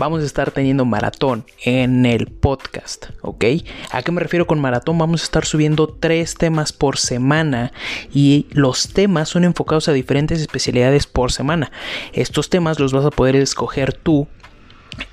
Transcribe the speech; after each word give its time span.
vamos 0.00 0.22
a 0.22 0.26
estar 0.26 0.50
teniendo 0.50 0.86
maratón 0.86 1.44
en 1.62 2.06
el 2.06 2.26
podcast, 2.26 3.10
¿ok? 3.20 3.44
¿A 3.92 4.02
qué 4.02 4.10
me 4.10 4.22
refiero 4.22 4.46
con 4.46 4.58
maratón? 4.58 4.96
Vamos 4.96 5.20
a 5.20 5.24
estar 5.24 5.44
subiendo 5.44 5.88
tres 5.88 6.34
temas 6.36 6.72
por 6.72 6.96
semana 6.96 7.70
y 8.12 8.46
los 8.50 8.94
temas 8.94 9.28
son 9.28 9.44
enfocados 9.44 9.88
a 9.88 9.92
diferentes 9.92 10.40
especialidades 10.40 11.06
por 11.06 11.32
semana. 11.32 11.70
Estos 12.14 12.48
temas 12.48 12.80
los 12.80 12.94
vas 12.94 13.04
a 13.04 13.10
poder 13.10 13.36
escoger 13.36 13.92
tú 13.92 14.26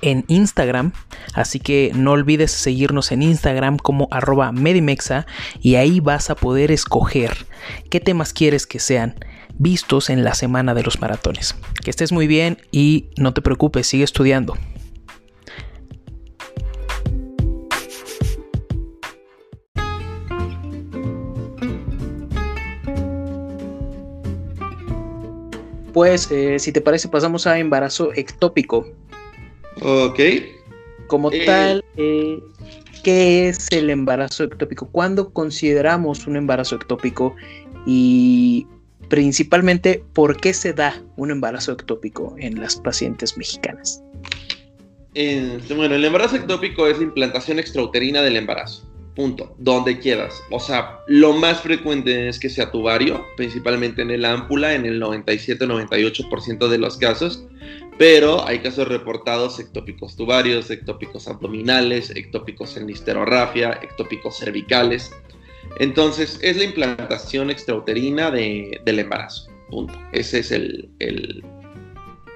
en 0.01 0.23
Instagram, 0.29 0.93
así 1.33 1.59
que 1.59 1.91
no 1.93 2.13
olvides 2.13 2.51
seguirnos 2.51 3.11
en 3.11 3.23
Instagram 3.23 3.77
como 3.77 4.07
arroba 4.09 4.53
medimexa 4.53 5.27
y 5.59 5.75
ahí 5.75 5.99
vas 5.99 6.29
a 6.29 6.35
poder 6.35 6.71
escoger 6.71 7.45
qué 7.89 7.99
temas 7.99 8.31
quieres 8.31 8.65
que 8.65 8.79
sean 8.79 9.15
vistos 9.57 10.09
en 10.09 10.23
la 10.23 10.33
semana 10.33 10.73
de 10.73 10.83
los 10.83 11.01
maratones. 11.01 11.55
Que 11.83 11.89
estés 11.89 12.13
muy 12.13 12.25
bien 12.25 12.57
y 12.71 13.09
no 13.17 13.33
te 13.33 13.41
preocupes, 13.41 13.85
sigue 13.85 14.05
estudiando. 14.05 14.57
Pues, 25.97 26.29
eh, 26.29 26.59
si 26.59 26.71
te 26.71 26.79
parece, 26.79 27.07
pasamos 27.07 27.47
a 27.47 27.57
embarazo 27.57 28.11
ectópico. 28.13 28.87
Ok. 29.81 30.19
Como 31.07 31.31
Eh, 31.31 31.43
tal, 31.43 31.83
eh, 31.95 32.39
¿qué 33.03 33.49
es 33.49 33.67
el 33.71 33.89
embarazo 33.89 34.43
ectópico? 34.43 34.87
¿Cuándo 34.91 35.33
consideramos 35.33 36.27
un 36.27 36.35
embarazo 36.35 36.75
ectópico? 36.75 37.35
Y 37.87 38.67
principalmente, 39.09 40.03
¿por 40.13 40.39
qué 40.39 40.53
se 40.53 40.71
da 40.71 41.01
un 41.15 41.31
embarazo 41.31 41.71
ectópico 41.71 42.35
en 42.37 42.61
las 42.61 42.75
pacientes 42.75 43.35
mexicanas? 43.35 44.03
Eh, 45.15 45.59
bueno, 45.75 45.95
el 45.95 46.05
embarazo 46.05 46.35
ectópico 46.35 46.85
es 46.85 46.99
la 46.99 47.05
implantación 47.05 47.57
extrauterina 47.57 48.21
del 48.21 48.37
embarazo. 48.37 48.86
Punto. 49.17 49.55
Donde 49.57 49.97
quieras. 49.99 50.41
O 50.51 50.59
sea, 50.59 50.99
lo 51.07 51.33
más 51.33 51.61
frecuente 51.61 52.29
es 52.29 52.39
que 52.39 52.49
sea 52.49 52.69
tubario, 52.71 53.25
principalmente 53.35 54.03
en 54.03 54.11
el 54.11 54.23
ámpula, 54.23 54.75
en 54.75 54.85
el 54.85 55.01
97-98% 55.01 56.67
de 56.69 56.77
los 56.77 56.97
casos. 56.97 57.43
Pero 57.97 58.47
hay 58.47 58.59
casos 58.59 58.87
reportados 58.87 59.59
ectópicos 59.59 60.15
tubarios, 60.15 60.69
ectópicos 60.69 61.27
abdominales, 61.27 62.11
ectópicos 62.11 62.77
en 62.77 62.85
listerorrafia, 62.85 63.79
ectópicos 63.81 64.37
cervicales. 64.37 65.11
Entonces, 65.79 66.39
es 66.43 66.57
la 66.57 66.65
implantación 66.65 67.49
extrauterina 67.49 68.29
de- 68.29 68.79
del 68.85 68.99
embarazo. 68.99 69.49
Punto. 69.71 69.99
Ese 70.11 70.39
es 70.39 70.51
el, 70.51 70.89
el, 70.99 71.43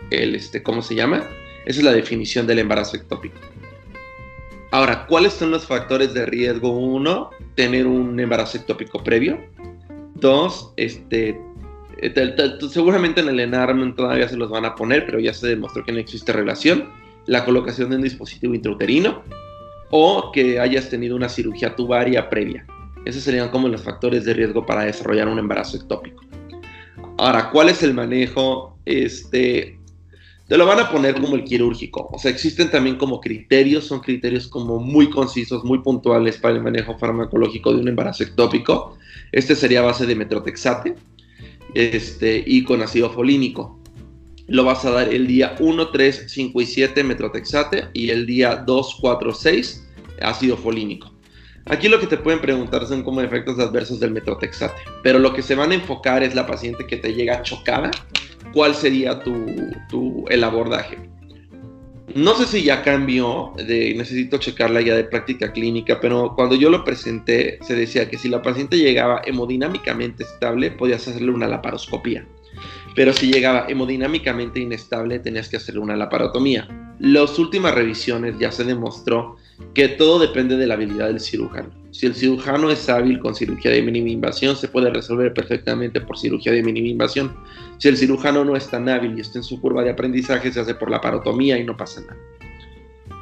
el, 0.09 0.33
este, 0.35 0.63
¿cómo 0.63 0.81
se 0.81 0.95
llama? 0.95 1.29
Esa 1.65 1.79
es 1.79 1.83
la 1.85 1.93
definición 1.93 2.47
del 2.47 2.57
embarazo 2.59 2.97
ectópico. 2.97 3.35
Ahora, 4.71 5.05
¿cuáles 5.05 5.33
son 5.33 5.51
los 5.51 5.65
factores 5.65 6.13
de 6.13 6.25
riesgo? 6.25 6.71
Uno, 6.71 7.29
tener 7.55 7.85
un 7.87 8.19
embarazo 8.19 8.57
ectópico 8.57 9.03
previo. 9.03 9.37
Dos, 10.15 10.73
este, 10.77 11.39
eh, 11.97 12.09
te- 12.09 12.29
te- 12.29 12.69
seguramente 12.69 13.19
en 13.21 13.27
el 13.29 13.39
ENARM 13.39 13.95
todavía 13.95 14.29
se 14.29 14.37
los 14.37 14.49
van 14.49 14.63
a 14.65 14.75
poner, 14.75 15.05
pero 15.05 15.19
ya 15.19 15.33
se 15.33 15.47
demostró 15.47 15.83
que 15.83 15.91
no 15.91 15.99
existe 15.99 16.31
relación. 16.31 16.89
La 17.25 17.43
colocación 17.43 17.89
de 17.89 17.97
un 17.97 18.01
dispositivo 18.01 18.55
intrauterino 18.55 19.23
o 19.89 20.31
que 20.31 20.59
hayas 20.59 20.89
tenido 20.89 21.17
una 21.17 21.27
cirugía 21.27 21.75
tubaria 21.75 22.29
previa. 22.29 22.65
Esos 23.03 23.23
serían 23.23 23.49
como 23.49 23.67
los 23.67 23.81
factores 23.83 24.23
de 24.23 24.33
riesgo 24.33 24.65
para 24.65 24.83
desarrollar 24.85 25.27
un 25.27 25.37
embarazo 25.39 25.75
ectópico. 25.77 26.23
Ahora, 27.17 27.49
¿cuál 27.49 27.67
es 27.69 27.83
el 27.83 27.93
manejo? 27.93 28.77
Este, 28.85 29.79
te 30.51 30.57
lo 30.57 30.65
van 30.65 30.81
a 30.81 30.91
poner 30.91 31.15
como 31.15 31.37
el 31.37 31.45
quirúrgico. 31.45 32.09
O 32.11 32.19
sea, 32.19 32.29
existen 32.29 32.69
también 32.69 32.97
como 32.97 33.21
criterios, 33.21 33.85
son 33.85 34.01
criterios 34.01 34.49
como 34.49 34.79
muy 34.79 35.09
concisos, 35.09 35.63
muy 35.63 35.79
puntuales 35.79 36.37
para 36.39 36.55
el 36.55 36.61
manejo 36.61 36.97
farmacológico 36.97 37.71
de 37.73 37.79
un 37.79 37.87
embarazo 37.87 38.23
ectópico. 38.23 38.97
Este 39.31 39.55
sería 39.55 39.79
a 39.79 39.83
base 39.83 40.05
de 40.05 40.13
metrotexate 40.13 40.95
este, 41.73 42.43
y 42.45 42.65
con 42.65 42.81
ácido 42.81 43.09
folínico. 43.11 43.79
Lo 44.47 44.65
vas 44.65 44.83
a 44.83 44.91
dar 44.91 45.07
el 45.07 45.25
día 45.25 45.55
1, 45.57 45.87
3, 45.89 46.25
5 46.27 46.61
y 46.61 46.65
7 46.65 47.01
metrotexate 47.05 47.85
y 47.93 48.09
el 48.09 48.25
día 48.25 48.57
2, 48.57 48.97
4, 48.99 49.33
6 49.33 49.87
ácido 50.21 50.57
folínico. 50.57 51.13
Aquí 51.67 51.87
lo 51.87 51.97
que 51.97 52.07
te 52.07 52.17
pueden 52.17 52.41
preguntar 52.41 52.85
son 52.87 53.03
como 53.03 53.21
efectos 53.21 53.57
adversos 53.57 54.01
del 54.01 54.11
metrotexate, 54.11 54.73
pero 55.01 55.17
lo 55.17 55.33
que 55.33 55.43
se 55.43 55.55
van 55.55 55.71
a 55.71 55.75
enfocar 55.75 56.23
es 56.23 56.35
la 56.35 56.45
paciente 56.45 56.85
que 56.87 56.97
te 56.97 57.13
llega 57.13 57.41
chocada, 57.41 57.89
cuál 58.53 58.75
sería 58.75 59.19
tu, 59.23 59.33
tu- 59.89 60.25
el 60.29 60.43
abordaje. 60.43 60.97
No 62.13 62.33
sé 62.35 62.45
si 62.45 62.63
ya 62.63 62.83
cambió, 62.83 63.53
de, 63.55 63.93
necesito 63.95 64.37
checar 64.37 64.69
la 64.69 64.81
guía 64.81 64.95
de 64.95 65.05
práctica 65.05 65.53
clínica, 65.53 65.99
pero 66.01 66.33
cuando 66.35 66.55
yo 66.55 66.69
lo 66.69 66.83
presenté 66.83 67.57
se 67.61 67.73
decía 67.73 68.09
que 68.09 68.17
si 68.17 68.27
la 68.27 68.41
paciente 68.41 68.77
llegaba 68.77 69.21
hemodinámicamente 69.25 70.23
estable, 70.23 70.71
podías 70.71 71.07
hacerle 71.07 71.31
una 71.31 71.47
laparoscopía. 71.47 72.27
Pero 72.95 73.13
si 73.13 73.31
llegaba 73.31 73.65
hemodinámicamente 73.69 74.59
inestable, 74.59 75.19
tenías 75.19 75.47
que 75.47 75.55
hacerle 75.55 75.79
una 75.79 75.95
laparotomía. 75.95 76.67
Las 76.99 77.39
últimas 77.39 77.73
revisiones 77.73 78.37
ya 78.37 78.51
se 78.51 78.65
demostró 78.65 79.37
que 79.73 79.87
todo 79.87 80.19
depende 80.19 80.57
de 80.57 80.67
la 80.67 80.73
habilidad 80.73 81.07
del 81.07 81.21
cirujano. 81.21 81.69
Si 81.91 82.05
el 82.05 82.15
cirujano 82.15 82.69
es 82.69 82.87
hábil 82.87 83.19
con 83.19 83.35
cirugía 83.35 83.71
de 83.71 83.81
mínima 83.81 84.09
invasión, 84.09 84.55
se 84.55 84.69
puede 84.69 84.89
resolver 84.89 85.33
perfectamente 85.33 85.99
por 85.99 86.17
cirugía 86.17 86.53
de 86.53 86.63
mínima 86.63 86.87
invasión. 86.87 87.35
Si 87.77 87.89
el 87.89 87.97
cirujano 87.97 88.45
no 88.45 88.55
es 88.55 88.69
tan 88.69 88.87
hábil 88.87 89.17
y 89.17 89.21
está 89.21 89.39
en 89.39 89.43
su 89.43 89.59
curva 89.59 89.83
de 89.83 89.91
aprendizaje, 89.91 90.51
se 90.51 90.61
hace 90.61 90.75
por 90.75 90.89
la 90.89 91.01
parotomía 91.01 91.57
y 91.57 91.65
no 91.65 91.75
pasa 91.75 92.01
nada. 92.01 92.17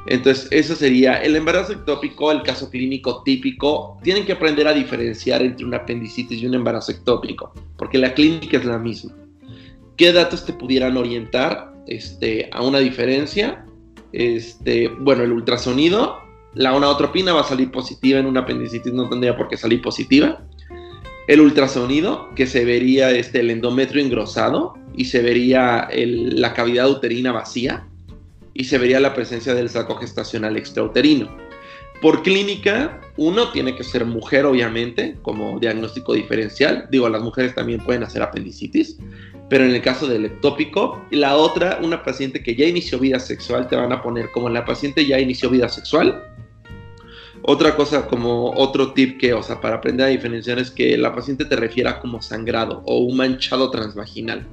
Entonces, 0.06 0.48
eso 0.50 0.74
sería 0.74 1.16
el 1.16 1.36
embarazo 1.36 1.72
ectópico, 1.72 2.32
el 2.32 2.42
caso 2.42 2.70
clínico 2.70 3.22
típico. 3.22 3.98
Tienen 4.02 4.24
que 4.24 4.32
aprender 4.32 4.66
a 4.66 4.72
diferenciar 4.72 5.42
entre 5.42 5.66
una 5.66 5.78
apendicitis 5.78 6.40
y 6.40 6.46
un 6.46 6.54
embarazo 6.54 6.92
ectópico, 6.92 7.52
porque 7.76 7.98
la 7.98 8.14
clínica 8.14 8.56
es 8.56 8.64
la 8.64 8.78
misma. 8.78 9.14
¿Qué 9.96 10.12
datos 10.12 10.46
te 10.46 10.52
pudieran 10.52 10.96
orientar 10.96 11.74
este, 11.86 12.48
a 12.52 12.62
una 12.62 12.78
diferencia? 12.78 13.66
Este, 14.12 14.88
bueno, 14.88 15.22
el 15.22 15.32
ultrasonido, 15.32 16.18
la 16.54 16.74
onadotropina 16.74 17.32
va 17.32 17.42
a 17.42 17.44
salir 17.44 17.70
positiva 17.70 18.18
en 18.18 18.26
una 18.26 18.40
apendicitis, 18.40 18.92
no 18.92 19.08
tendría 19.08 19.36
por 19.36 19.48
qué 19.48 19.56
salir 19.56 19.80
positiva. 19.82 20.42
El 21.28 21.40
ultrasonido, 21.40 22.28
que 22.34 22.46
se 22.46 22.64
vería 22.64 23.10
este, 23.12 23.40
el 23.40 23.50
endometrio 23.50 24.02
engrosado 24.02 24.74
y 24.96 25.04
se 25.04 25.22
vería 25.22 25.88
la 25.92 26.54
cavidad 26.54 26.90
uterina 26.90 27.30
vacía 27.30 27.86
y 28.52 28.64
se 28.64 28.78
vería 28.78 28.98
la 28.98 29.14
presencia 29.14 29.54
del 29.54 29.68
saco 29.68 29.96
gestacional 29.96 30.56
extrauterino. 30.56 31.30
Por 32.02 32.22
clínica, 32.22 33.00
uno 33.16 33.52
tiene 33.52 33.76
que 33.76 33.84
ser 33.84 34.06
mujer, 34.06 34.46
obviamente, 34.46 35.16
como 35.22 35.60
diagnóstico 35.60 36.14
diferencial. 36.14 36.88
Digo, 36.90 37.08
las 37.08 37.22
mujeres 37.22 37.54
también 37.54 37.80
pueden 37.84 38.02
hacer 38.02 38.22
apendicitis, 38.22 38.98
pero 39.50 39.64
en 39.64 39.72
el 39.72 39.82
caso 39.82 40.06
del 40.06 40.24
ectópico, 40.24 41.04
la 41.10 41.36
otra, 41.36 41.78
una 41.82 42.02
paciente 42.02 42.42
que 42.42 42.54
ya 42.54 42.64
inició 42.64 42.98
vida 42.98 43.18
sexual, 43.18 43.68
te 43.68 43.76
van 43.76 43.92
a 43.92 44.00
poner 44.00 44.30
como 44.30 44.48
la 44.48 44.64
paciente 44.64 45.04
ya 45.04 45.20
inició 45.20 45.50
vida 45.50 45.68
sexual. 45.68 46.24
Otra 47.42 47.76
cosa, 47.76 48.06
como 48.06 48.52
otro 48.52 48.94
tip 48.94 49.20
que, 49.20 49.34
o 49.34 49.42
sea, 49.42 49.60
para 49.60 49.76
aprender 49.76 50.06
a 50.06 50.10
diferenciar 50.10 50.58
es 50.58 50.70
que 50.70 50.96
la 50.96 51.14
paciente 51.14 51.44
te 51.44 51.56
refiera 51.56 52.00
como 52.00 52.22
sangrado 52.22 52.82
o 52.86 53.00
un 53.00 53.18
manchado 53.18 53.70
transvaginal. 53.70 54.46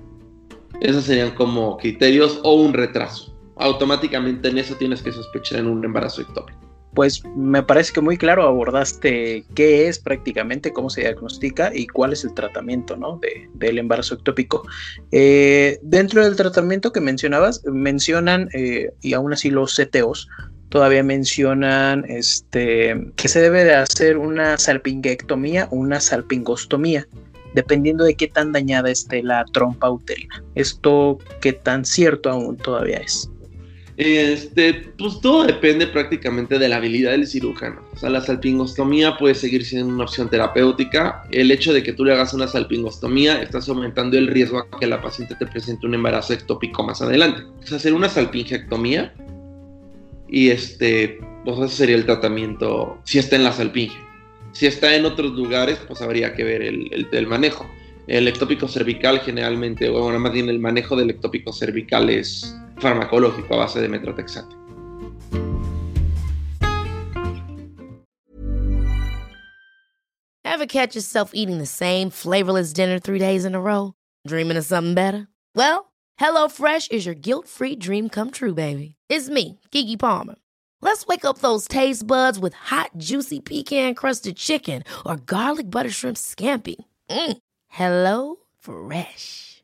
Esos 0.81 1.05
serían 1.05 1.31
como 1.31 1.77
criterios 1.77 2.41
o 2.43 2.55
un 2.55 2.73
retraso 2.73 3.37
automáticamente 3.59 4.49
en 4.49 4.57
eso 4.57 4.75
tienes 4.75 5.01
que 5.01 5.11
sospechar 5.11 5.59
en 5.59 5.67
un 5.67 5.83
embarazo 5.83 6.21
ectópico. 6.21 6.66
Pues 6.97 7.23
me 7.35 7.61
parece 7.61 7.93
que 7.93 8.01
muy 8.01 8.17
claro 8.17 8.41
abordaste 8.41 9.45
qué 9.53 9.87
es 9.87 9.99
prácticamente, 9.99 10.73
cómo 10.73 10.89
se 10.89 11.01
diagnostica 11.01 11.69
y 11.71 11.85
cuál 11.85 12.11
es 12.11 12.23
el 12.23 12.33
tratamiento 12.33 12.97
¿no? 12.97 13.19
de, 13.19 13.47
del 13.53 13.77
embarazo 13.77 14.15
ectópico. 14.15 14.63
Eh, 15.11 15.77
dentro 15.83 16.23
del 16.25 16.35
tratamiento 16.35 16.91
que 16.91 16.99
mencionabas, 16.99 17.63
mencionan, 17.65 18.49
eh, 18.55 18.89
y 19.03 19.13
aún 19.13 19.31
así 19.31 19.51
los 19.51 19.75
CTOs, 19.75 20.27
todavía 20.69 21.03
mencionan 21.03 22.03
este, 22.07 22.95
que 23.15 23.27
se 23.27 23.41
debe 23.41 23.63
de 23.63 23.75
hacer 23.75 24.17
una 24.17 24.57
salpingectomía 24.57 25.67
o 25.69 25.75
una 25.75 25.99
salpingostomía 25.99 27.07
dependiendo 27.53 28.05
de 28.05 28.15
qué 28.15 28.27
tan 28.27 28.51
dañada 28.51 28.89
esté 28.89 29.21
la 29.21 29.45
trompa 29.53 29.91
uterina. 29.91 30.43
Esto 30.55 31.19
qué 31.41 31.53
tan 31.53 31.85
cierto 31.85 32.31
aún 32.31 32.57
todavía 32.57 32.97
es. 32.97 33.29
Este, 33.97 34.75
pues 34.95 35.19
todo 35.21 35.43
depende 35.43 35.87
prácticamente 35.87 36.59
de 36.59 36.69
la 36.69 36.75
habilidad 36.75 37.11
del 37.11 37.25
cirujano. 37.25 37.81
O 37.93 37.97
sea, 37.97 38.11
la 38.11 38.21
salpingostomía 38.21 39.17
puede 39.17 39.33
seguir 39.33 39.65
siendo 39.65 39.91
una 39.91 40.03
opción 40.03 40.29
terapéutica. 40.29 41.23
El 41.31 41.49
hecho 41.49 41.73
de 41.73 41.81
que 41.81 41.93
tú 41.93 42.05
le 42.05 42.13
hagas 42.13 42.31
una 42.35 42.47
salpingostomía, 42.47 43.41
estás 43.41 43.67
aumentando 43.69 44.15
el 44.15 44.27
riesgo 44.27 44.59
a 44.59 44.79
que 44.79 44.85
la 44.85 45.01
paciente 45.01 45.33
te 45.33 45.47
presente 45.47 45.87
un 45.87 45.95
embarazo 45.95 46.33
ectópico 46.33 46.83
más 46.83 47.01
adelante. 47.01 47.41
O 47.63 47.65
sea, 47.65 47.77
hacer 47.77 47.93
una 47.93 48.07
salpingectomía 48.07 49.15
y 50.29 50.49
este, 50.49 51.19
pues 51.43 51.59
ese 51.59 51.77
sería 51.77 51.95
el 51.95 52.05
tratamiento 52.05 52.99
si 53.03 53.17
está 53.17 53.35
en 53.35 53.45
la 53.45 53.51
salpinge. 53.51 53.97
Si 54.51 54.67
está 54.67 54.95
en 54.95 55.05
otros 55.05 55.31
lugares, 55.31 55.79
pues 55.87 56.03
habría 56.03 56.35
que 56.35 56.43
ver 56.43 56.61
el, 56.61 57.07
el 57.11 57.27
manejo. 57.27 57.67
El 58.05 58.27
ectópico 58.27 58.67
cervical 58.67 59.21
generalmente, 59.21 59.89
o 59.89 60.03
bueno, 60.03 60.19
más 60.19 60.33
bien 60.33 60.49
el 60.49 60.59
manejo 60.59 60.95
del 60.95 61.09
ectópico 61.09 61.51
cervical 61.51 62.09
es 62.11 62.55
farmacológico 62.79 63.51
a 63.51 63.57
base 63.57 63.81
de 63.81 63.87
metrotexate. 63.87 64.53
Ever 70.43 70.65
catch 70.65 70.95
yourself 70.95 71.31
eating 71.33 71.59
the 71.59 71.67
same 71.67 72.09
flavorless 72.09 72.73
dinner 72.73 72.97
three 72.97 73.19
days 73.19 73.45
in 73.45 73.53
a 73.53 73.61
row? 73.61 73.93
Dreaming 74.25 74.57
of 74.57 74.65
something 74.65 74.95
better? 74.95 75.27
Well, 75.55 75.91
HelloFresh 76.19 76.91
is 76.91 77.05
your 77.05 77.13
guilt-free 77.13 77.75
dream 77.75 78.09
come 78.09 78.31
true, 78.31 78.55
baby. 78.55 78.95
It's 79.07 79.29
me, 79.29 79.59
Kiki 79.71 79.97
Palmer. 79.97 80.35
Let's 80.81 81.05
wake 81.05 81.25
up 81.25 81.39
those 81.39 81.67
taste 81.67 82.05
buds 82.07 82.39
with 82.39 82.53
hot, 82.53 82.91
juicy 82.97 83.39
pecan-crusted 83.39 84.35
chicken 84.35 84.83
or 85.05 85.17
garlic 85.17 85.69
butter 85.69 85.89
shrimp 85.91 86.17
scampi. 86.17 86.75
Mm. 87.09 87.37
Hello 87.67 88.35
Fresh. 88.59 89.63